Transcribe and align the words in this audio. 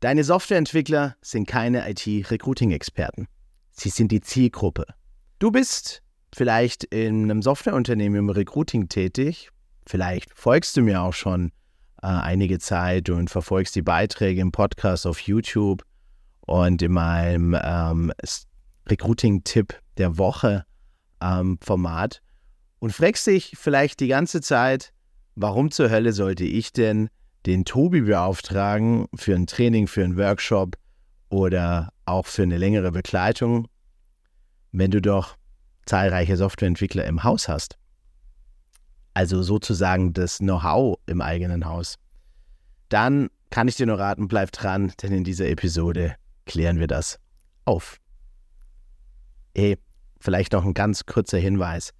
Deine 0.00 0.22
Softwareentwickler 0.22 1.16
sind 1.22 1.48
keine 1.48 1.90
IT-Recruiting-Experten. 1.90 3.26
Sie 3.72 3.88
sind 3.88 4.12
die 4.12 4.20
Zielgruppe. 4.20 4.86
Du 5.40 5.50
bist 5.50 6.02
vielleicht 6.32 6.84
in 6.84 7.24
einem 7.24 7.42
Softwareunternehmen 7.42 8.16
im 8.16 8.30
Recruiting 8.30 8.88
tätig. 8.88 9.50
Vielleicht 9.86 10.30
folgst 10.38 10.76
du 10.76 10.82
mir 10.82 11.02
auch 11.02 11.14
schon 11.14 11.50
äh, 12.00 12.06
einige 12.06 12.60
Zeit 12.60 13.10
und 13.10 13.28
verfolgst 13.28 13.74
die 13.74 13.82
Beiträge 13.82 14.40
im 14.40 14.52
Podcast 14.52 15.04
auf 15.04 15.18
YouTube 15.18 15.82
und 16.42 16.80
in 16.80 16.92
meinem 16.92 17.58
ähm, 17.60 18.12
Recruiting-Tipp 18.86 19.80
der 19.96 20.16
Woche 20.16 20.64
ähm, 21.20 21.58
Format 21.60 22.22
und 22.78 22.92
fragst 22.92 23.26
dich 23.26 23.56
vielleicht 23.58 23.98
die 23.98 24.08
ganze 24.08 24.42
Zeit, 24.42 24.92
warum 25.34 25.72
zur 25.72 25.90
Hölle 25.90 26.12
sollte 26.12 26.44
ich 26.44 26.72
denn 26.72 27.10
den 27.48 27.64
Tobi 27.64 28.02
beauftragen 28.02 29.06
für 29.14 29.34
ein 29.34 29.46
Training, 29.46 29.86
für 29.86 30.04
einen 30.04 30.18
Workshop 30.18 30.76
oder 31.30 31.90
auch 32.04 32.26
für 32.26 32.42
eine 32.42 32.58
längere 32.58 32.92
Begleitung, 32.92 33.68
wenn 34.70 34.90
du 34.90 35.00
doch 35.00 35.34
zahlreiche 35.86 36.36
Softwareentwickler 36.36 37.06
im 37.06 37.24
Haus 37.24 37.48
hast. 37.48 37.78
Also 39.14 39.42
sozusagen 39.42 40.12
das 40.12 40.38
Know-how 40.38 40.98
im 41.06 41.22
eigenen 41.22 41.64
Haus. 41.64 41.94
Dann 42.90 43.30
kann 43.48 43.66
ich 43.66 43.76
dir 43.76 43.86
nur 43.86 43.98
raten, 43.98 44.28
bleib 44.28 44.52
dran, 44.52 44.92
denn 45.02 45.12
in 45.12 45.24
dieser 45.24 45.48
Episode 45.48 46.16
klären 46.44 46.78
wir 46.78 46.86
das 46.86 47.18
auf. 47.64 47.98
Hey, 49.56 49.78
vielleicht 50.20 50.52
noch 50.52 50.66
ein 50.66 50.74
ganz 50.74 51.06
kurzer 51.06 51.38
Hinweis. 51.38 51.94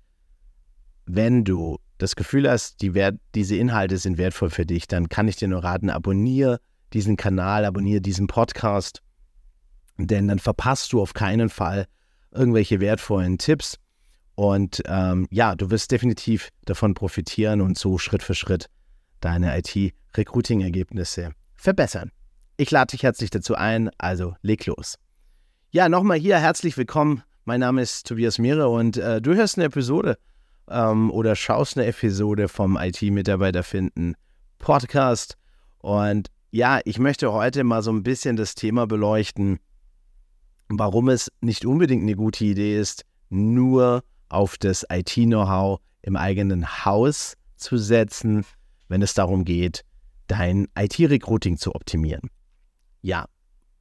Wenn 1.06 1.44
du 1.44 1.78
das 1.98 2.16
Gefühl 2.16 2.48
hast, 2.48 2.80
die 2.80 2.94
Wert, 2.94 3.18
diese 3.34 3.56
Inhalte 3.56 3.98
sind 3.98 4.18
wertvoll 4.18 4.50
für 4.50 4.64
dich, 4.64 4.86
dann 4.86 5.08
kann 5.08 5.28
ich 5.28 5.36
dir 5.36 5.48
nur 5.48 5.62
raten, 5.62 5.90
abonniere 5.90 6.60
diesen 6.92 7.16
Kanal, 7.16 7.64
abonniere 7.64 8.00
diesen 8.00 8.28
Podcast, 8.28 9.02
denn 9.98 10.28
dann 10.28 10.38
verpasst 10.38 10.92
du 10.92 11.02
auf 11.02 11.12
keinen 11.12 11.48
Fall 11.48 11.86
irgendwelche 12.30 12.80
wertvollen 12.80 13.38
Tipps. 13.38 13.78
Und 14.36 14.82
ähm, 14.86 15.26
ja, 15.30 15.56
du 15.56 15.70
wirst 15.70 15.90
definitiv 15.90 16.50
davon 16.64 16.94
profitieren 16.94 17.60
und 17.60 17.76
so 17.76 17.98
Schritt 17.98 18.22
für 18.22 18.34
Schritt 18.34 18.70
deine 19.20 19.58
IT-Recruiting-Ergebnisse 19.58 21.32
verbessern. 21.56 22.12
Ich 22.56 22.70
lade 22.70 22.92
dich 22.92 23.02
herzlich 23.02 23.30
dazu 23.30 23.56
ein, 23.56 23.90
also 23.98 24.36
leg 24.42 24.64
los. 24.66 24.94
Ja, 25.70 25.88
nochmal 25.88 26.18
hier 26.18 26.38
herzlich 26.38 26.76
willkommen. 26.76 27.22
Mein 27.44 27.60
Name 27.60 27.82
ist 27.82 28.06
Tobias 28.06 28.38
Mehre 28.38 28.68
und 28.68 28.96
äh, 28.96 29.20
du 29.20 29.34
hörst 29.34 29.58
eine 29.58 29.64
Episode 29.64 30.18
ähm, 30.70 31.10
oder 31.10 31.36
schaust 31.36 31.76
eine 31.76 31.86
Episode 31.86 32.48
vom 32.48 32.76
IT-Mitarbeiter 32.76 33.62
finden 33.62 34.14
Podcast. 34.58 35.36
Und 35.78 36.28
ja, 36.50 36.80
ich 36.84 36.98
möchte 36.98 37.32
heute 37.32 37.64
mal 37.64 37.82
so 37.82 37.90
ein 37.90 38.02
bisschen 38.02 38.36
das 38.36 38.54
Thema 38.54 38.86
beleuchten, 38.86 39.58
warum 40.68 41.08
es 41.08 41.30
nicht 41.40 41.64
unbedingt 41.64 42.02
eine 42.02 42.16
gute 42.16 42.44
Idee 42.44 42.78
ist, 42.78 43.04
nur 43.30 44.02
auf 44.28 44.58
das 44.58 44.84
IT-Know-how 44.90 45.80
im 46.02 46.16
eigenen 46.16 46.84
Haus 46.84 47.34
zu 47.56 47.76
setzen, 47.76 48.44
wenn 48.88 49.02
es 49.02 49.14
darum 49.14 49.44
geht, 49.44 49.84
dein 50.26 50.68
IT-Recruiting 50.78 51.56
zu 51.56 51.74
optimieren. 51.74 52.30
Ja, 53.02 53.26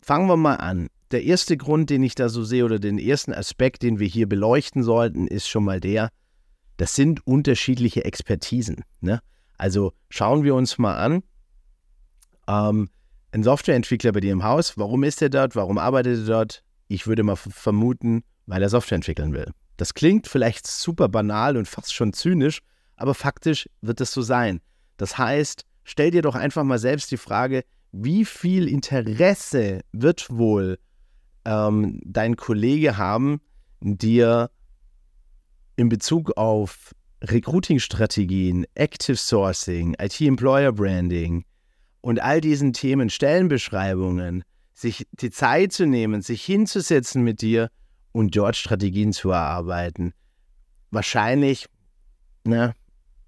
fangen 0.01 0.27
wir 0.27 0.37
mal 0.37 0.55
an. 0.55 0.87
Der 1.11 1.23
erste 1.23 1.55
Grund, 1.55 1.89
den 1.89 2.03
ich 2.03 2.15
da 2.15 2.27
so 2.27 2.43
sehe, 2.43 2.65
oder 2.65 2.79
den 2.79 2.99
ersten 2.99 3.33
Aspekt, 3.33 3.81
den 3.83 3.99
wir 3.99 4.07
hier 4.07 4.27
beleuchten 4.27 4.83
sollten, 4.83 5.27
ist 5.27 5.47
schon 5.47 5.63
mal 5.63 5.79
der, 5.79 6.09
das 6.77 6.95
sind 6.95 7.25
unterschiedliche 7.25 8.05
Expertisen. 8.05 8.83
Ne? 9.01 9.21
Also 9.57 9.93
schauen 10.09 10.43
wir 10.43 10.55
uns 10.55 10.77
mal 10.77 10.95
an. 10.95 11.23
Ähm, 12.47 12.89
ein 13.31 13.43
Softwareentwickler 13.43 14.13
bei 14.13 14.19
dir 14.19 14.31
im 14.31 14.43
Haus, 14.43 14.77
warum 14.77 15.03
ist 15.03 15.21
er 15.21 15.29
dort? 15.29 15.55
Warum 15.55 15.77
arbeitet 15.77 16.19
er 16.19 16.25
dort? 16.25 16.63
Ich 16.87 17.07
würde 17.07 17.23
mal 17.23 17.35
vermuten, 17.35 18.23
weil 18.45 18.61
er 18.61 18.69
Software 18.69 18.95
entwickeln 18.95 19.33
will. 19.33 19.51
Das 19.75 19.93
klingt 19.93 20.27
vielleicht 20.27 20.65
super 20.65 21.09
banal 21.09 21.57
und 21.57 21.67
fast 21.67 21.93
schon 21.93 22.13
zynisch, 22.13 22.61
aber 22.95 23.13
faktisch 23.13 23.69
wird 23.81 24.01
es 24.01 24.11
so 24.11 24.21
sein. 24.21 24.61
Das 24.97 25.17
heißt, 25.17 25.65
stell 25.83 26.11
dir 26.11 26.21
doch 26.21 26.35
einfach 26.35 26.63
mal 26.63 26.79
selbst 26.79 27.11
die 27.11 27.17
Frage, 27.17 27.63
wie 27.91 28.25
viel 28.25 28.67
Interesse 28.67 29.81
wird 29.91 30.29
wohl 30.29 30.79
ähm, 31.45 32.01
dein 32.05 32.35
Kollege 32.35 32.97
haben, 32.97 33.41
dir 33.81 34.49
in 35.77 35.89
Bezug 35.89 36.35
auf 36.37 36.93
Recruiting-Strategien, 37.23 38.65
Active 38.75 39.15
Sourcing, 39.15 39.95
IT-Employer 39.99 40.73
Branding 40.73 41.45
und 42.01 42.21
all 42.21 42.41
diesen 42.41 42.73
Themen, 42.73 43.09
Stellenbeschreibungen, 43.09 44.43
sich 44.73 45.07
die 45.13 45.31
Zeit 45.31 45.71
zu 45.71 45.85
nehmen, 45.85 46.21
sich 46.21 46.43
hinzusetzen 46.43 47.23
mit 47.23 47.41
dir 47.41 47.69
und 48.11 48.35
dort 48.35 48.55
Strategien 48.55 49.13
zu 49.13 49.31
erarbeiten. 49.31 50.13
Wahrscheinlich 50.91 51.67
ne, 52.43 52.73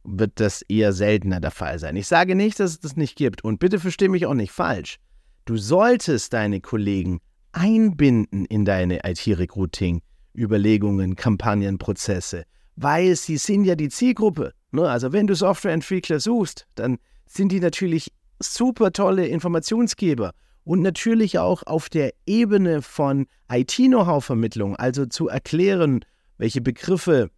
wird 0.03 0.39
das 0.39 0.61
eher 0.63 0.93
seltener 0.93 1.39
der 1.39 1.51
Fall 1.51 1.79
sein. 1.79 1.95
Ich 1.95 2.07
sage 2.07 2.35
nicht, 2.35 2.59
dass 2.59 2.71
es 2.71 2.79
das 2.79 2.95
nicht 2.95 3.15
gibt 3.15 3.43
und 3.43 3.59
bitte 3.59 3.79
verstehe 3.79 4.09
mich 4.09 4.25
auch 4.25 4.33
nicht 4.33 4.51
falsch. 4.51 4.99
Du 5.45 5.57
solltest 5.57 6.33
deine 6.33 6.61
Kollegen 6.61 7.19
einbinden 7.51 8.45
in 8.45 8.65
deine 8.65 8.99
IT-Recruiting 9.03 10.01
Überlegungen, 10.35 11.15
Kampagnen, 11.15 11.77
Prozesse, 11.77 12.43
weil 12.75 13.15
sie 13.15 13.37
sind 13.37 13.65
ja 13.65 13.75
die 13.75 13.89
Zielgruppe. 13.89 14.53
Ne? 14.71 14.87
Also 14.87 15.11
wenn 15.11 15.27
du 15.27 15.35
Softwareentwickler 15.35 16.19
suchst, 16.19 16.65
dann 16.75 16.97
sind 17.25 17.51
die 17.51 17.59
natürlich 17.59 18.11
super 18.39 18.91
tolle 18.91 19.27
Informationsgeber 19.27 20.31
und 20.63 20.81
natürlich 20.81 21.39
auch 21.39 21.63
auf 21.63 21.89
der 21.89 22.13
Ebene 22.25 22.81
von 22.81 23.27
IT-Know-how-Vermittlung, 23.51 24.75
also 24.75 25.05
zu 25.05 25.27
erklären, 25.27 26.05
welche 26.37 26.61
Begriffe 26.61 27.29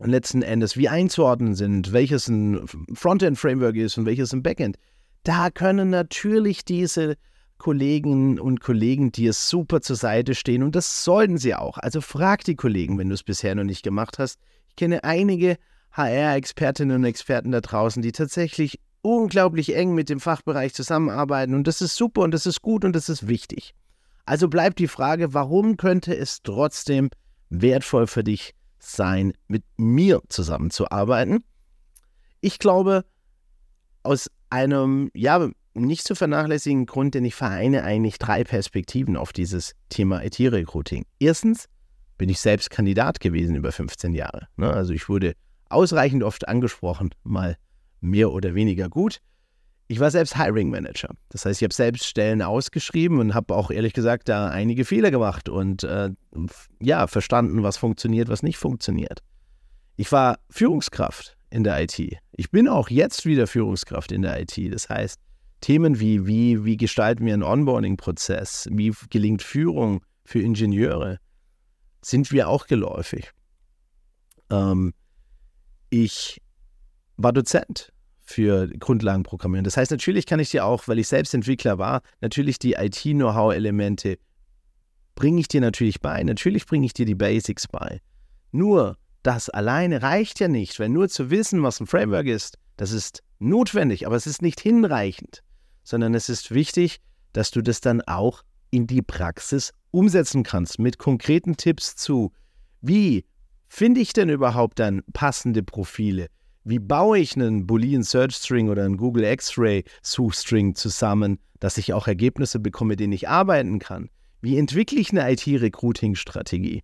letzten 0.00 0.42
Endes 0.42 0.76
wie 0.76 0.88
einzuordnen 0.88 1.54
sind, 1.54 1.92
welches 1.92 2.28
ein 2.28 2.66
Frontend-Framework 2.92 3.76
ist 3.76 3.96
und 3.96 4.06
welches 4.06 4.32
ein 4.32 4.42
Backend. 4.42 4.76
Da 5.22 5.50
können 5.50 5.90
natürlich 5.90 6.64
diese 6.64 7.16
Kollegen 7.58 8.38
und 8.38 8.60
Kollegen 8.60 9.12
dir 9.12 9.32
super 9.32 9.80
zur 9.80 9.96
Seite 9.96 10.34
stehen 10.34 10.62
und 10.62 10.74
das 10.74 11.04
sollten 11.04 11.38
sie 11.38 11.54
auch. 11.54 11.78
Also 11.78 12.00
frag 12.00 12.44
die 12.44 12.56
Kollegen, 12.56 12.98
wenn 12.98 13.08
du 13.08 13.14
es 13.14 13.22
bisher 13.22 13.54
noch 13.54 13.64
nicht 13.64 13.82
gemacht 13.82 14.18
hast. 14.18 14.38
Ich 14.68 14.76
kenne 14.76 15.04
einige 15.04 15.56
HR-Expertinnen 15.92 16.96
und 16.96 17.04
Experten 17.04 17.52
da 17.52 17.60
draußen, 17.60 18.02
die 18.02 18.12
tatsächlich 18.12 18.80
unglaublich 19.02 19.76
eng 19.76 19.94
mit 19.94 20.08
dem 20.08 20.20
Fachbereich 20.20 20.74
zusammenarbeiten 20.74 21.54
und 21.54 21.66
das 21.66 21.80
ist 21.80 21.94
super 21.94 22.22
und 22.22 22.32
das 22.32 22.46
ist 22.46 22.62
gut 22.62 22.84
und 22.84 22.94
das 22.94 23.08
ist 23.08 23.28
wichtig. 23.28 23.74
Also 24.26 24.48
bleibt 24.48 24.78
die 24.78 24.88
Frage, 24.88 25.34
warum 25.34 25.76
könnte 25.76 26.16
es 26.16 26.42
trotzdem 26.42 27.10
wertvoll 27.50 28.06
für 28.06 28.24
dich 28.24 28.54
sein, 28.78 29.32
mit 29.46 29.64
mir 29.76 30.22
zusammenzuarbeiten? 30.28 31.44
Ich 32.40 32.58
glaube, 32.58 33.04
aus 34.02 34.30
einem, 34.50 35.10
ja, 35.14 35.48
nicht 35.74 36.06
zu 36.06 36.14
vernachlässigen 36.14 36.86
Grund, 36.86 37.14
denn 37.14 37.24
ich 37.24 37.34
vereine 37.34 37.84
eigentlich 37.84 38.18
drei 38.18 38.44
Perspektiven 38.44 39.16
auf 39.16 39.32
dieses 39.32 39.74
Thema 39.88 40.24
IT-Recruiting. 40.24 41.04
Erstens 41.18 41.68
bin 42.16 42.28
ich 42.28 42.40
selbst 42.40 42.70
Kandidat 42.70 43.20
gewesen 43.20 43.56
über 43.56 43.72
15 43.72 44.14
Jahre. 44.14 44.46
Ne? 44.56 44.72
Also 44.72 44.92
ich 44.92 45.08
wurde 45.08 45.34
ausreichend 45.68 46.22
oft 46.22 46.48
angesprochen, 46.48 47.10
mal 47.24 47.56
mehr 48.00 48.32
oder 48.32 48.54
weniger 48.54 48.88
gut. 48.88 49.18
Ich 49.86 50.00
war 50.00 50.10
selbst 50.10 50.36
Hiring 50.36 50.70
Manager. 50.70 51.10
Das 51.28 51.44
heißt, 51.44 51.60
ich 51.60 51.64
habe 51.64 51.74
selbst 51.74 52.06
Stellen 52.06 52.40
ausgeschrieben 52.40 53.18
und 53.18 53.34
habe 53.34 53.54
auch 53.54 53.70
ehrlich 53.70 53.92
gesagt 53.92 54.28
da 54.28 54.48
einige 54.48 54.84
Fehler 54.84 55.10
gemacht 55.10 55.48
und 55.48 55.84
äh, 55.84 56.10
ja, 56.80 57.06
verstanden, 57.06 57.62
was 57.62 57.76
funktioniert, 57.76 58.28
was 58.28 58.42
nicht 58.42 58.56
funktioniert. 58.56 59.20
Ich 59.96 60.10
war 60.10 60.38
Führungskraft 60.48 61.36
in 61.50 61.64
der 61.64 61.82
IT. 61.82 61.98
Ich 62.32 62.50
bin 62.50 62.68
auch 62.68 62.88
jetzt 62.88 63.26
wieder 63.26 63.46
Führungskraft 63.46 64.10
in 64.10 64.22
der 64.22 64.40
IT. 64.40 64.58
Das 64.72 64.88
heißt, 64.88 65.20
Themen 65.64 65.98
wie, 65.98 66.26
wie, 66.26 66.62
wie 66.66 66.76
gestalten 66.76 67.24
wir 67.24 67.32
einen 67.32 67.42
Onboarding-Prozess, 67.42 68.68
wie 68.70 68.92
gelingt 69.08 69.40
Führung 69.40 70.02
für 70.26 70.42
Ingenieure, 70.42 71.18
sind 72.02 72.30
wir 72.32 72.48
auch 72.48 72.66
geläufig. 72.66 73.30
Ähm, 74.50 74.92
ich 75.88 76.42
war 77.16 77.32
Dozent 77.32 77.94
für 78.20 78.68
Grundlagenprogrammieren. 78.68 79.64
Das 79.64 79.78
heißt, 79.78 79.90
natürlich 79.90 80.26
kann 80.26 80.38
ich 80.38 80.50
dir 80.50 80.66
auch, 80.66 80.86
weil 80.86 80.98
ich 80.98 81.08
selbst 81.08 81.32
Entwickler 81.32 81.78
war, 81.78 82.02
natürlich 82.20 82.58
die 82.58 82.74
IT-Know-how-Elemente 82.74 84.18
bringe 85.14 85.40
ich 85.40 85.48
dir 85.48 85.62
natürlich 85.62 86.02
bei. 86.02 86.22
Natürlich 86.22 86.66
bringe 86.66 86.84
ich 86.84 86.92
dir 86.92 87.06
die 87.06 87.14
Basics 87.14 87.68
bei. 87.68 88.02
Nur 88.52 88.98
das 89.22 89.48
alleine 89.48 90.02
reicht 90.02 90.40
ja 90.40 90.48
nicht, 90.48 90.78
weil 90.78 90.90
nur 90.90 91.08
zu 91.08 91.30
wissen, 91.30 91.62
was 91.62 91.80
ein 91.80 91.86
Framework 91.86 92.26
ist, 92.26 92.58
das 92.76 92.90
ist 92.92 93.22
notwendig, 93.38 94.06
aber 94.06 94.16
es 94.16 94.26
ist 94.26 94.42
nicht 94.42 94.60
hinreichend 94.60 95.42
sondern 95.84 96.14
es 96.14 96.28
ist 96.28 96.52
wichtig, 96.52 97.00
dass 97.32 97.50
du 97.50 97.62
das 97.62 97.80
dann 97.80 98.00
auch 98.02 98.42
in 98.70 98.86
die 98.86 99.02
Praxis 99.02 99.72
umsetzen 99.92 100.42
kannst 100.42 100.80
mit 100.80 100.98
konkreten 100.98 101.56
Tipps 101.56 101.94
zu, 101.94 102.32
wie 102.80 103.24
finde 103.68 104.00
ich 104.00 104.12
denn 104.12 104.28
überhaupt 104.28 104.80
dann 104.80 105.02
passende 105.12 105.62
Profile? 105.62 106.28
Wie 106.64 106.78
baue 106.78 107.18
ich 107.18 107.36
einen 107.36 107.66
Boolean 107.66 108.02
Search 108.02 108.36
String 108.36 108.68
oder 108.68 108.84
einen 108.84 108.96
Google 108.96 109.24
X-Ray 109.24 109.84
Suchstring 110.02 110.74
zusammen, 110.74 111.38
dass 111.60 111.78
ich 111.78 111.92
auch 111.92 112.08
Ergebnisse 112.08 112.58
bekomme, 112.58 112.90
mit 112.90 113.00
denen 113.00 113.12
ich 113.12 113.28
arbeiten 113.28 113.78
kann? 113.78 114.08
Wie 114.40 114.58
entwickle 114.58 114.98
ich 114.98 115.10
eine 115.10 115.30
IT-Recruiting-Strategie? 115.30 116.82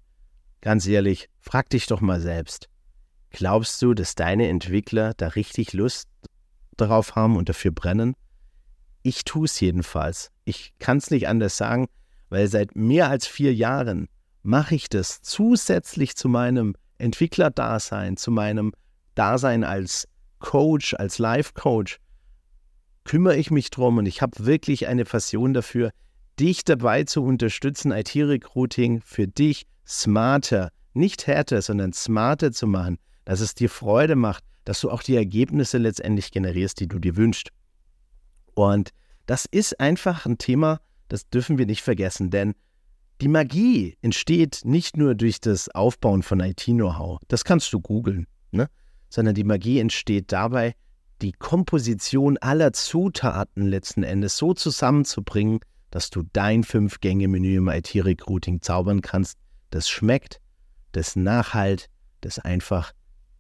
Ganz 0.61 0.87
ehrlich, 0.87 1.29
frag 1.41 1.71
dich 1.71 1.87
doch 1.87 2.01
mal 2.01 2.21
selbst. 2.21 2.69
Glaubst 3.31 3.81
du, 3.81 3.95
dass 3.95 4.15
deine 4.15 4.49
Entwickler 4.49 5.15
da 5.15 5.29
richtig 5.29 5.73
Lust 5.73 6.09
darauf 6.77 7.17
haben 7.17 7.37
und 7.37 7.49
dafür 7.49 7.71
brennen? 7.71 8.15
Ich 9.03 9.25
tue 9.25 9.47
es 9.47 9.59
jedenfalls. 9.61 10.31
Ich 10.45 10.75
kann 10.79 10.99
es 10.99 11.11
nicht 11.11 11.29
anders 11.29 11.57
sagen, 11.57 11.87
weil 12.29 12.47
seit 12.49 12.77
mehr 12.77 13.09
als 13.09 13.27
vier 13.27 13.55
Jahren 13.55 14.09
mache 14.43 14.75
ich 14.75 14.89
das 14.89 15.23
zusätzlich 15.23 16.17
zu 16.17 16.29
meinem 16.29 16.75
Entwicklerdasein, 16.99 18.17
zu 18.17 18.31
meinem 18.31 18.73
Dasein 19.15 19.65
als 19.65 20.07
Coach, 20.39 20.95
als 20.95 21.19
Life-Coach, 21.19 21.99
kümmere 23.05 23.37
ich 23.37 23.51
mich 23.51 23.71
drum 23.71 23.99
und 23.99 24.07
ich 24.07 24.23
habe 24.23 24.45
wirklich 24.45 24.87
eine 24.87 25.05
Passion 25.05 25.55
dafür, 25.55 25.91
dich 26.39 26.65
dabei 26.65 27.05
zu 27.05 27.23
unterstützen, 27.23 27.93
IT-Recruiting 27.93 29.03
für 29.03 29.27
dich 29.27 29.67
smarter, 29.87 30.71
nicht 30.95 31.27
härter, 31.27 31.61
sondern 31.63 31.93
smarter 31.93 32.53
zu 32.53 32.67
machen, 32.67 32.99
dass 33.25 33.41
es 33.41 33.55
dir 33.55 33.69
Freude 33.69 34.17
macht, 34.17 34.45
dass 34.65 34.81
du 34.81 34.91
auch 34.91 35.03
die 35.03 35.17
Ergebnisse 35.17 35.79
letztendlich 35.79 36.31
generierst, 36.31 36.81
die 36.81 36.89
du 36.89 36.99
dir 36.99 37.17
wünschst. 37.17 37.51
Und 38.55 38.91
das 39.27 39.47
ist 39.47 39.81
einfach 39.81 40.27
ein 40.27 40.39
Thema, 40.39 40.81
das 41.09 41.29
dürfen 41.29 41.59
wir 41.59 41.67
nicht 41.67 41.83
vergessen, 41.83 42.31
denn 42.31 42.55
die 43.21 43.29
Magie 43.29 43.97
entsteht 44.01 44.63
nicht 44.65 44.97
nur 44.97 45.15
durch 45.15 45.41
das 45.41 45.69
Aufbauen 45.69 46.23
von 46.23 46.41
IT-Know-how, 46.41 47.21
das 47.29 47.45
kannst 47.45 47.73
du 47.73 47.81
googeln, 47.81 48.27
ne? 48.51 48.69
sondern 49.11 49.35
die 49.35 49.45
Magie 49.45 49.79
entsteht 49.79 50.33
dabei, 50.33 50.75
die 51.21 51.33
Komposition 51.33 52.39
aller 52.39 52.73
Zutaten 52.73 53.67
letzten 53.67 54.05
Endes 54.05 54.37
so 54.37 54.55
zusammenzubringen, 54.55 55.61
dass 55.91 56.09
du 56.09 56.23
dein 56.33 56.65
Fünf-Gänge-Menü 56.65 57.57
im 57.59 57.69
IT-Recruiting 57.69 58.63
zaubern 58.63 59.03
kannst, 59.03 59.37
das 59.71 59.89
schmeckt, 59.89 60.41
das 60.93 61.17
nachhalt, 61.17 61.91
das 62.23 62.39
einfach 62.39 62.93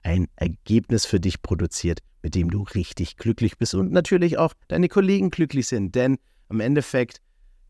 ein 0.02 0.29
Ergebnis 0.37 1.06
für 1.06 1.20
dich 1.20 1.43
produziert, 1.43 2.00
mit 2.23 2.35
dem 2.35 2.50
du 2.50 2.62
richtig 2.62 3.17
glücklich 3.17 3.58
bist 3.58 3.75
und 3.75 3.93
natürlich 3.93 4.38
auch 4.38 4.55
deine 4.69 4.88
Kollegen 4.88 5.31
glücklich 5.31 5.69
sind. 5.69 5.94
Denn 5.94 6.19
im 6.49 6.61
Endeffekt 6.61 7.20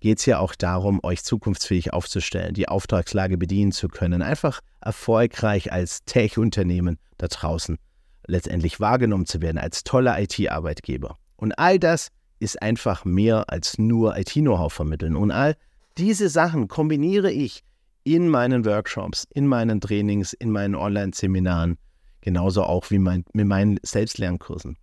geht 0.00 0.18
es 0.18 0.26
ja 0.26 0.38
auch 0.38 0.54
darum, 0.54 1.00
euch 1.02 1.22
zukunftsfähig 1.22 1.92
aufzustellen, 1.92 2.54
die 2.54 2.68
Auftragslage 2.68 3.36
bedienen 3.36 3.72
zu 3.72 3.88
können, 3.88 4.22
einfach 4.22 4.60
erfolgreich 4.80 5.72
als 5.72 6.04
Tech-Unternehmen 6.04 6.98
da 7.18 7.28
draußen 7.28 7.78
letztendlich 8.26 8.80
wahrgenommen 8.80 9.26
zu 9.26 9.42
werden, 9.42 9.58
als 9.58 9.84
toller 9.84 10.20
IT-Arbeitgeber. 10.20 11.16
Und 11.36 11.52
all 11.58 11.78
das 11.78 12.08
ist 12.38 12.62
einfach 12.62 13.04
mehr 13.04 13.50
als 13.50 13.78
nur 13.78 14.16
IT-Know-how 14.16 14.72
vermitteln. 14.72 15.16
Und 15.16 15.30
all 15.30 15.56
diese 15.98 16.28
Sachen 16.28 16.68
kombiniere 16.68 17.30
ich 17.30 17.62
in 18.04 18.28
meinen 18.28 18.64
Workshops, 18.64 19.26
in 19.34 19.46
meinen 19.46 19.80
Trainings, 19.80 20.32
in 20.32 20.50
meinen 20.50 20.74
Online-Seminaren, 20.74 21.76
genauso 22.20 22.62
auch 22.62 22.90
wie 22.90 22.98
mein, 22.98 23.24
mit 23.32 23.46
meinen 23.46 23.78
Selbstlernkursen. 23.82 24.76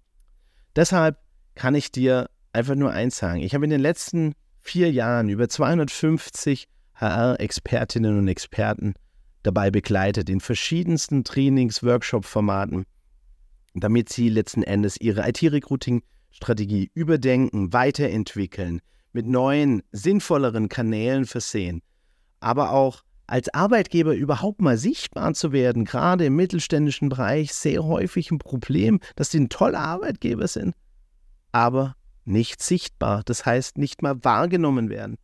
Deshalb 0.75 1.17
kann 1.55 1.75
ich 1.75 1.91
dir 1.91 2.29
einfach 2.53 2.75
nur 2.75 2.91
eins 2.91 3.17
sagen. 3.17 3.41
Ich 3.41 3.53
habe 3.53 3.65
in 3.65 3.71
den 3.71 3.81
letzten 3.81 4.33
vier 4.61 4.91
Jahren 4.91 5.29
über 5.29 5.47
250 5.47 6.67
HR-Expertinnen 6.95 8.17
und 8.17 8.27
Experten 8.27 8.95
dabei 9.43 9.71
begleitet 9.71 10.29
in 10.29 10.39
verschiedensten 10.39 11.23
Trainings, 11.23 11.83
Workshop-Formaten, 11.83 12.85
damit 13.73 14.09
sie 14.09 14.29
letzten 14.29 14.63
Endes 14.63 14.99
ihre 14.99 15.27
IT-Recruiting-Strategie 15.27 16.91
überdenken, 16.93 17.71
weiterentwickeln, 17.71 18.81
mit 19.13 19.25
neuen, 19.25 19.83
sinnvolleren 19.91 20.69
Kanälen 20.69 21.25
versehen, 21.25 21.81
aber 22.39 22.71
auch 22.71 23.03
als 23.27 23.53
Arbeitgeber 23.53 24.15
überhaupt 24.15 24.61
mal 24.61 24.77
sichtbar 24.77 25.33
zu 25.33 25.51
werden, 25.51 25.85
gerade 25.85 26.25
im 26.25 26.35
mittelständischen 26.35 27.09
Bereich, 27.09 27.53
sehr 27.53 27.83
häufig 27.83 28.31
ein 28.31 28.39
Problem, 28.39 28.99
dass 29.15 29.31
sie 29.31 29.41
ein 29.41 29.49
toller 29.49 29.79
Arbeitgeber 29.79 30.47
sind, 30.47 30.73
aber 31.51 31.95
nicht 32.23 32.61
sichtbar, 32.61 33.23
das 33.25 33.45
heißt 33.45 33.77
nicht 33.77 34.01
mal 34.01 34.23
wahrgenommen 34.23 34.89
werden. 34.89 35.17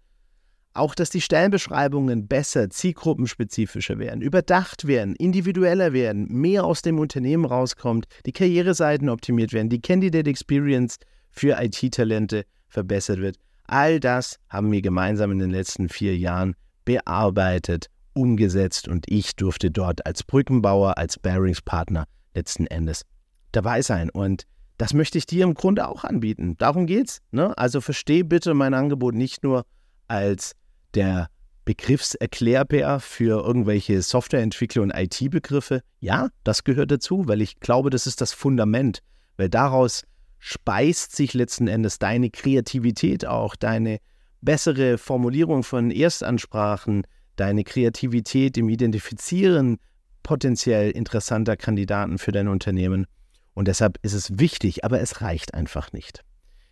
Auch, 0.76 0.96
dass 0.96 1.12
die 1.12 1.22
Stellenbeschreibungen 1.22 2.28
besser, 2.28 2.70
zielgruppenspezifischer 2.70 4.00
werden, 4.00 4.22
überdacht 4.22 4.88
werden, 4.88 5.16
individueller 5.16 5.94
werden, 5.94 6.28
mehr 6.30 6.66
aus 6.66 6.82
dem 6.82 6.98
Unternehmen 6.98 7.46
rauskommt, 7.46 8.08
die 8.26 8.32
Karriereseiten 8.32 9.10
optimiert 9.10 9.54
werden, 9.54 9.70
die 9.70 9.82
Candidate 9.82 10.30
Experience 10.30 10.98
für 11.30 11.62
IT-Talente 11.62 12.46
verbessert 12.68 13.20
wird. 13.20 13.38
All 13.68 14.00
das 14.00 14.40
haben 14.50 14.72
wir 14.72 14.82
gemeinsam 14.82 15.32
in 15.32 15.40
den 15.40 15.52
letzten 15.52 15.90
vier 15.90 16.18
Jahren 16.18 16.56
bearbeitet, 16.86 17.90
umgesetzt 18.13 18.88
und 18.88 19.06
ich 19.10 19.36
durfte 19.36 19.71
dort 19.71 20.06
als 20.06 20.24
Brückenbauer, 20.24 20.98
als 20.98 21.19
Bearingspartner 21.19 22.06
letzten 22.33 22.68
Endes 22.68 23.04
dabei 23.51 23.81
sein. 23.81 24.10
Und 24.10 24.44
das 24.77 24.94
möchte 24.94 25.18
ich 25.18 25.25
dir 25.25 25.44
im 25.44 25.54
Grunde 25.54 25.88
auch 25.88 26.04
anbieten. 26.04 26.57
Darum 26.57 26.88
geht's. 26.88 27.19
Ne? 27.31 27.57
Also 27.57 27.81
versteh 27.81 28.24
bitte 28.24 28.54
mein 28.54 28.74
Angebot 28.74 29.15
nicht 29.15 29.44
nur 29.44 29.65
als 30.07 30.54
der 30.94 31.30
Begriffserklärbär 31.65 33.00
für 33.00 33.45
irgendwelche 33.45 34.01
Softwareentwickler 34.01 34.81
und 34.81 34.92
IT-Begriffe. 34.92 35.81
Ja, 36.00 36.30
das 36.44 36.63
gehört 36.63 36.92
dazu, 36.92 37.27
weil 37.27 37.42
ich 37.42 37.59
glaube, 37.59 37.89
das 37.89 38.06
ist 38.06 38.19
das 38.19 38.33
Fundament, 38.33 39.00
weil 39.38 39.50
daraus 39.50 40.04
speist 40.39 41.16
sich 41.16 41.33
letzten 41.33 41.68
Endes 41.68 42.00
deine 42.00 42.30
Kreativität 42.30 43.25
auch, 43.25 43.56
deine 43.56 44.00
bessere 44.42 44.98
Formulierung 44.98 45.63
von 45.63 45.89
Erstansprachen, 45.89 47.04
deine 47.35 47.63
Kreativität 47.63 48.57
im 48.57 48.69
Identifizieren 48.69 49.77
potenziell 50.24 50.91
interessanter 50.91 51.57
Kandidaten 51.57 52.18
für 52.18 52.31
dein 52.31 52.47
Unternehmen. 52.47 53.06
Und 53.53 53.68
deshalb 53.68 53.97
ist 54.01 54.13
es 54.13 54.39
wichtig, 54.39 54.83
aber 54.83 55.01
es 55.01 55.21
reicht 55.21 55.53
einfach 55.53 55.91
nicht. 55.94 56.21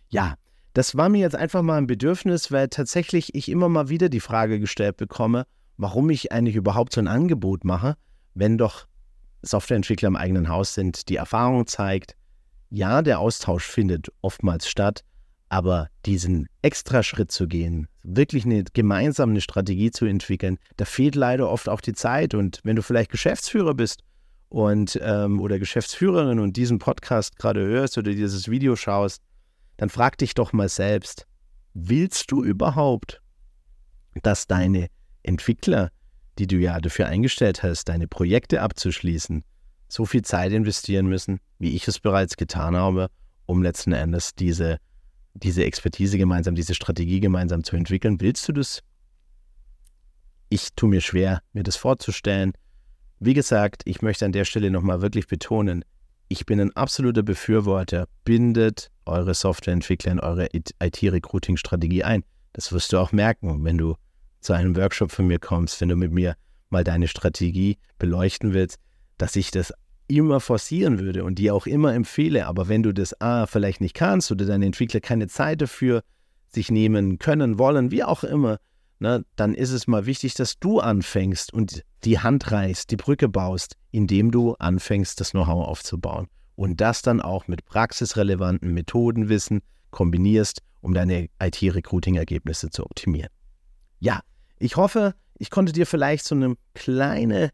Ja, 0.08 0.34
das 0.72 0.96
war 0.96 1.08
mir 1.08 1.20
jetzt 1.20 1.36
einfach 1.36 1.62
mal 1.62 1.78
ein 1.78 1.86
Bedürfnis, 1.86 2.50
weil 2.50 2.68
tatsächlich 2.68 3.34
ich 3.34 3.50
immer 3.50 3.68
mal 3.68 3.88
wieder 3.88 4.08
die 4.08 4.20
Frage 4.20 4.58
gestellt 4.58 4.96
bekomme, 4.96 5.46
warum 5.76 6.08
ich 6.10 6.32
eigentlich 6.32 6.56
überhaupt 6.56 6.94
so 6.94 7.00
ein 7.00 7.08
Angebot 7.08 7.64
mache, 7.64 7.96
wenn 8.34 8.56
doch 8.56 8.86
Softwareentwickler 9.42 10.08
im 10.08 10.16
eigenen 10.16 10.48
Haus 10.48 10.74
sind. 10.74 11.08
Die 11.08 11.16
Erfahrung 11.16 11.66
zeigt, 11.66 12.16
ja, 12.70 13.02
der 13.02 13.18
Austausch 13.18 13.64
findet 13.64 14.08
oftmals 14.22 14.66
statt, 14.66 15.04
aber 15.52 15.88
diesen 16.06 16.48
Extraschritt 16.62 17.30
zu 17.30 17.46
gehen, 17.46 17.86
wirklich 18.02 18.46
eine 18.46 18.64
gemeinsame 18.72 19.38
Strategie 19.42 19.90
zu 19.90 20.06
entwickeln, 20.06 20.56
da 20.78 20.86
fehlt 20.86 21.14
leider 21.14 21.50
oft 21.50 21.68
auch 21.68 21.82
die 21.82 21.92
Zeit. 21.92 22.32
Und 22.32 22.60
wenn 22.64 22.74
du 22.74 22.80
vielleicht 22.80 23.10
Geschäftsführer 23.10 23.74
bist 23.74 24.02
und 24.48 24.98
ähm, 25.02 25.42
oder 25.42 25.58
Geschäftsführerin 25.58 26.38
und 26.38 26.56
diesen 26.56 26.78
Podcast 26.78 27.36
gerade 27.36 27.60
hörst 27.60 27.98
oder 27.98 28.12
dieses 28.12 28.48
Video 28.48 28.76
schaust, 28.76 29.20
dann 29.76 29.90
frag 29.90 30.16
dich 30.16 30.32
doch 30.32 30.54
mal 30.54 30.70
selbst, 30.70 31.26
willst 31.74 32.32
du 32.32 32.42
überhaupt, 32.42 33.20
dass 34.22 34.46
deine 34.46 34.86
Entwickler, 35.22 35.90
die 36.38 36.46
du 36.46 36.56
ja 36.56 36.80
dafür 36.80 37.08
eingestellt 37.08 37.62
hast, 37.62 37.90
deine 37.90 38.08
Projekte 38.08 38.62
abzuschließen, 38.62 39.44
so 39.86 40.06
viel 40.06 40.22
Zeit 40.22 40.52
investieren 40.52 41.08
müssen, 41.08 41.40
wie 41.58 41.76
ich 41.76 41.86
es 41.88 42.00
bereits 42.00 42.38
getan 42.38 42.74
habe, 42.74 43.08
um 43.44 43.62
letzten 43.62 43.92
Endes 43.92 44.34
diese, 44.34 44.78
diese 45.34 45.64
Expertise 45.64 46.18
gemeinsam, 46.18 46.54
diese 46.54 46.74
Strategie 46.74 47.20
gemeinsam 47.20 47.64
zu 47.64 47.76
entwickeln? 47.76 48.20
Willst 48.20 48.48
du 48.48 48.52
das? 48.52 48.82
Ich 50.48 50.68
tue 50.76 50.90
mir 50.90 51.00
schwer, 51.00 51.42
mir 51.52 51.62
das 51.62 51.76
vorzustellen. 51.76 52.52
Wie 53.18 53.34
gesagt, 53.34 53.82
ich 53.84 54.02
möchte 54.02 54.24
an 54.24 54.32
der 54.32 54.44
Stelle 54.44 54.70
nochmal 54.70 55.00
wirklich 55.00 55.26
betonen, 55.26 55.84
ich 56.32 56.46
bin 56.46 56.60
ein 56.60 56.74
absoluter 56.74 57.22
Befürworter. 57.22 58.08
Bindet 58.24 58.90
eure 59.04 59.34
Softwareentwickler 59.34 60.12
in 60.12 60.20
eure 60.20 60.48
IT-Recruiting-Strategie 60.54 62.04
ein. 62.04 62.24
Das 62.54 62.72
wirst 62.72 62.90
du 62.94 62.98
auch 62.98 63.12
merken, 63.12 63.62
wenn 63.64 63.76
du 63.76 63.96
zu 64.40 64.54
einem 64.54 64.74
Workshop 64.74 65.12
von 65.12 65.26
mir 65.26 65.38
kommst, 65.38 65.78
wenn 65.82 65.90
du 65.90 65.96
mit 65.96 66.10
mir 66.10 66.34
mal 66.70 66.84
deine 66.84 67.06
Strategie 67.06 67.76
beleuchten 67.98 68.54
willst, 68.54 68.78
dass 69.18 69.36
ich 69.36 69.50
das 69.50 69.74
immer 70.16 70.40
forcieren 70.40 70.98
würde 70.98 71.24
und 71.24 71.38
dir 71.38 71.54
auch 71.54 71.66
immer 71.66 71.94
empfehle. 71.94 72.46
Aber 72.46 72.68
wenn 72.68 72.82
du 72.82 72.92
das 72.92 73.20
A 73.20 73.46
vielleicht 73.46 73.80
nicht 73.80 73.94
kannst 73.94 74.30
oder 74.30 74.46
deine 74.46 74.66
Entwickler 74.66 75.00
keine 75.00 75.28
Zeit 75.28 75.60
dafür 75.60 76.02
sich 76.48 76.70
nehmen 76.70 77.18
können, 77.18 77.58
wollen, 77.58 77.90
wie 77.90 78.04
auch 78.04 78.24
immer, 78.24 78.58
ne, 78.98 79.24
dann 79.36 79.54
ist 79.54 79.70
es 79.70 79.86
mal 79.86 80.06
wichtig, 80.06 80.34
dass 80.34 80.58
du 80.58 80.80
anfängst 80.80 81.52
und 81.52 81.82
die 82.04 82.18
Hand 82.18 82.50
reißt, 82.50 82.90
die 82.90 82.96
Brücke 82.96 83.28
baust, 83.28 83.76
indem 83.90 84.30
du 84.30 84.54
anfängst, 84.54 85.20
das 85.20 85.30
Know-how 85.30 85.66
aufzubauen. 85.66 86.28
Und 86.54 86.80
das 86.80 87.02
dann 87.02 87.20
auch 87.20 87.48
mit 87.48 87.64
praxisrelevanten 87.64 88.74
Methodenwissen 88.74 89.62
kombinierst, 89.90 90.60
um 90.80 90.94
deine 90.94 91.28
IT-Recruiting-Ergebnisse 91.40 92.70
zu 92.70 92.84
optimieren. 92.84 93.30
Ja, 94.00 94.20
ich 94.58 94.76
hoffe, 94.76 95.14
ich 95.38 95.50
konnte 95.50 95.72
dir 95.72 95.86
vielleicht 95.86 96.24
so 96.24 96.34
eine 96.34 96.56
kleine 96.74 97.50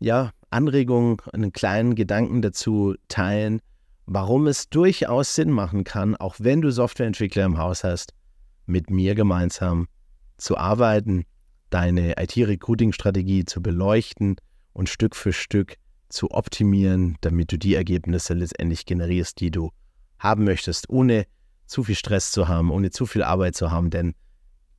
ja, 0.00 0.30
Anregung, 0.50 1.22
einen 1.32 1.52
kleinen 1.52 1.94
Gedanken 1.94 2.42
dazu 2.42 2.94
teilen, 3.08 3.60
warum 4.06 4.46
es 4.46 4.68
durchaus 4.68 5.34
Sinn 5.34 5.50
machen 5.50 5.84
kann, 5.84 6.16
auch 6.16 6.36
wenn 6.38 6.60
du 6.60 6.70
Softwareentwickler 6.70 7.44
im 7.44 7.58
Haus 7.58 7.84
hast, 7.84 8.14
mit 8.66 8.90
mir 8.90 9.14
gemeinsam 9.14 9.88
zu 10.36 10.56
arbeiten, 10.56 11.24
deine 11.70 12.14
IT-Recruiting-Strategie 12.18 13.44
zu 13.44 13.62
beleuchten 13.62 14.36
und 14.72 14.88
Stück 14.88 15.14
für 15.14 15.32
Stück 15.32 15.76
zu 16.08 16.30
optimieren, 16.30 17.16
damit 17.20 17.52
du 17.52 17.58
die 17.58 17.74
Ergebnisse 17.74 18.34
letztendlich 18.34 18.86
generierst, 18.86 19.40
die 19.40 19.50
du 19.50 19.70
haben 20.18 20.44
möchtest, 20.44 20.88
ohne 20.88 21.26
zu 21.66 21.84
viel 21.84 21.94
Stress 21.94 22.32
zu 22.32 22.48
haben, 22.48 22.70
ohne 22.70 22.90
zu 22.90 23.04
viel 23.04 23.22
Arbeit 23.22 23.54
zu 23.54 23.70
haben. 23.70 23.90
Denn 23.90 24.14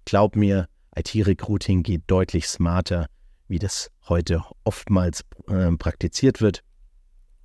glaub 0.05 0.35
mir, 0.35 0.67
IT-Recruiting 0.95 1.83
geht 1.83 2.03
deutlich 2.07 2.47
smarter, 2.47 3.07
wie 3.49 3.59
das 3.59 3.91
heute 4.07 4.41
oftmals 4.63 5.25
äh, 5.47 5.69
praktiziert 5.71 6.39
wird. 6.39 6.63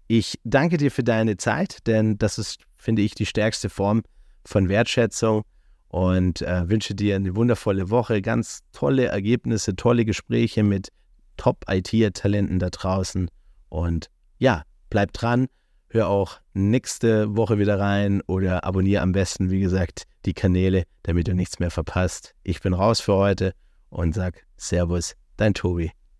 Ich 0.08 0.40
danke 0.42 0.78
dir 0.78 0.90
für 0.90 1.04
deine 1.04 1.36
Zeit, 1.36 1.86
denn 1.86 2.18
das 2.18 2.36
ist, 2.36 2.64
finde 2.76 3.02
ich, 3.02 3.14
die 3.14 3.26
stärkste 3.26 3.70
Form 3.70 4.02
von 4.44 4.68
Wertschätzung 4.68 5.42
und 5.86 6.42
äh, 6.42 6.68
wünsche 6.68 6.96
dir 6.96 7.14
eine 7.14 7.36
wundervolle 7.36 7.88
Woche, 7.90 8.20
ganz 8.20 8.62
tolle 8.72 9.06
Ergebnisse, 9.06 9.76
tolle 9.76 10.04
Gespräche 10.04 10.64
mit 10.64 10.88
Top-IT-Talenten 11.36 12.58
da 12.58 12.70
draußen. 12.70 13.30
Und 13.68 14.10
ja, 14.38 14.62
bleib 14.90 15.12
dran, 15.12 15.46
hör 15.88 16.08
auch 16.08 16.40
nächste 16.54 17.36
Woche 17.36 17.58
wieder 17.58 17.78
rein 17.78 18.22
oder 18.26 18.64
abonniere 18.64 19.02
am 19.02 19.12
besten, 19.12 19.50
wie 19.50 19.60
gesagt, 19.60 20.04
die 20.24 20.34
Kanäle, 20.34 20.84
damit 21.02 21.28
du 21.28 21.34
nichts 21.34 21.58
mehr 21.58 21.70
verpasst. 21.70 22.34
Ich 22.42 22.60
bin 22.60 22.74
raus 22.74 23.00
für 23.00 23.14
heute 23.14 23.52
und 23.88 24.14
sag 24.14 24.44
Servus, 24.56 25.14
dein 25.36 25.54
Tobi. 25.54 25.90